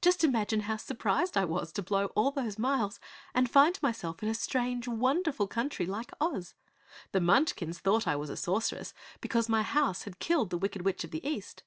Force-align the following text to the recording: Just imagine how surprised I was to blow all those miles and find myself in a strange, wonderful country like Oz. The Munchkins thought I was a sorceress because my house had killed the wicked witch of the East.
Just 0.00 0.24
imagine 0.24 0.60
how 0.60 0.78
surprised 0.78 1.36
I 1.36 1.44
was 1.44 1.70
to 1.72 1.82
blow 1.82 2.06
all 2.14 2.30
those 2.30 2.58
miles 2.58 2.98
and 3.34 3.46
find 3.50 3.78
myself 3.82 4.22
in 4.22 4.28
a 4.30 4.32
strange, 4.32 4.88
wonderful 4.88 5.46
country 5.46 5.84
like 5.84 6.12
Oz. 6.18 6.54
The 7.12 7.20
Munchkins 7.20 7.80
thought 7.80 8.06
I 8.08 8.16
was 8.16 8.30
a 8.30 8.38
sorceress 8.38 8.94
because 9.20 9.50
my 9.50 9.60
house 9.60 10.04
had 10.04 10.18
killed 10.18 10.48
the 10.48 10.56
wicked 10.56 10.80
witch 10.80 11.04
of 11.04 11.10
the 11.10 11.22
East. 11.28 11.62